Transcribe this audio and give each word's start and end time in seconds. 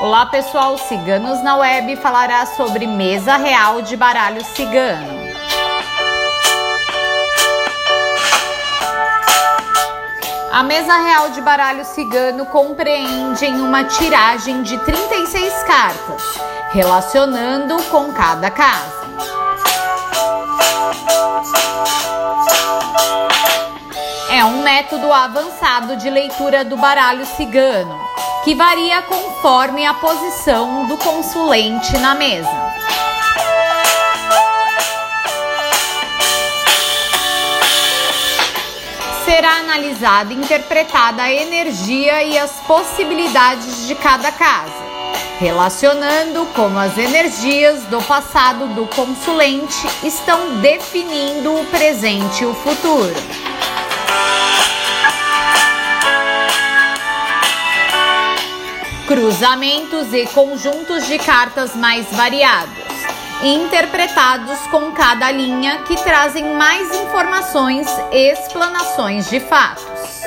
Olá 0.00 0.24
pessoal, 0.24 0.78
Ciganos 0.78 1.42
na 1.42 1.56
Web 1.56 1.94
falará 1.96 2.46
sobre 2.46 2.86
mesa 2.86 3.36
real 3.36 3.82
de 3.82 3.98
baralho 3.98 4.42
cigano. 4.42 5.06
A 10.50 10.62
mesa 10.62 10.96
real 10.96 11.28
de 11.28 11.42
baralho 11.42 11.84
cigano 11.84 12.46
compreende 12.46 13.44
em 13.44 13.60
uma 13.60 13.84
tiragem 13.84 14.62
de 14.62 14.78
36 14.78 15.62
cartas, 15.64 16.22
relacionando 16.72 17.76
com 17.90 18.10
cada 18.10 18.50
casa. 18.50 19.00
É 24.30 24.42
um 24.46 24.62
método 24.62 25.12
avançado 25.12 25.94
de 25.96 26.08
leitura 26.08 26.64
do 26.64 26.78
baralho 26.78 27.26
cigano 27.26 28.09
que 28.44 28.54
varia 28.54 29.02
conforme 29.02 29.84
a 29.84 29.92
posição 29.92 30.86
do 30.86 30.96
consulente 30.96 31.96
na 31.98 32.14
mesa. 32.14 32.48
Será 39.24 39.56
analisada 39.58 40.32
e 40.32 40.36
interpretada 40.36 41.22
a 41.22 41.32
energia 41.32 42.22
e 42.22 42.38
as 42.38 42.50
possibilidades 42.66 43.86
de 43.86 43.94
cada 43.94 44.32
casa, 44.32 44.72
relacionando 45.38 46.46
como 46.54 46.78
as 46.78 46.96
energias 46.96 47.84
do 47.84 48.02
passado 48.02 48.66
do 48.68 48.86
consulente 48.86 49.86
estão 50.02 50.60
definindo 50.60 51.54
o 51.54 51.64
presente 51.66 52.42
e 52.42 52.46
o 52.46 52.54
futuro. 52.54 53.14
Cruzamentos 59.10 60.14
e 60.14 60.24
conjuntos 60.26 61.04
de 61.08 61.18
cartas 61.18 61.74
mais 61.74 62.06
variados, 62.12 62.78
interpretados 63.42 64.56
com 64.68 64.92
cada 64.92 65.32
linha 65.32 65.78
que 65.78 65.96
trazem 65.96 66.54
mais 66.54 66.94
informações 66.94 67.88
e 68.12 68.30
explanações 68.30 69.28
de 69.28 69.40
fatos. 69.40 70.22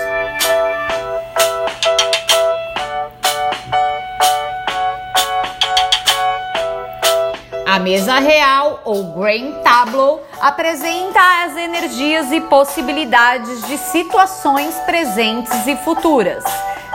A 7.65 7.79
mesa 7.79 8.19
real 8.19 8.81
ou 8.83 9.13
Grand 9.13 9.61
Tableau 9.63 10.21
apresenta 10.41 11.45
as 11.45 11.55
energias 11.55 12.33
e 12.33 12.41
possibilidades 12.41 13.65
de 13.65 13.77
situações 13.77 14.75
presentes 14.85 15.65
e 15.67 15.77
futuras 15.77 16.43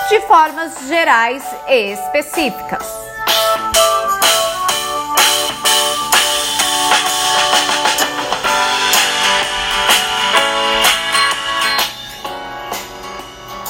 de 0.08 0.20
formas 0.22 0.88
gerais 0.88 1.44
e 1.68 1.92
específicas. 1.92 2.82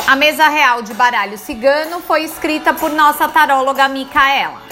A 0.06 0.14
mesa 0.14 0.48
real 0.48 0.80
de 0.82 0.94
baralho 0.94 1.36
cigano 1.36 2.00
foi 2.00 2.22
escrita 2.22 2.72
por 2.72 2.90
nossa 2.92 3.28
taróloga 3.28 3.88
Micaela. 3.88 4.62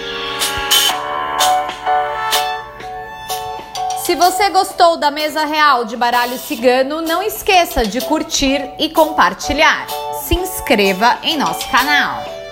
Se 4.03 4.15
você 4.15 4.49
gostou 4.49 4.97
da 4.97 5.11
mesa 5.11 5.45
real 5.45 5.85
de 5.85 5.95
baralho 5.95 6.39
cigano, 6.39 7.03
não 7.03 7.21
esqueça 7.21 7.85
de 7.85 8.01
curtir 8.01 8.71
e 8.79 8.89
compartilhar. 8.89 9.85
Se 10.23 10.33
inscreva 10.33 11.19
em 11.21 11.37
nosso 11.37 11.69
canal. 11.69 12.42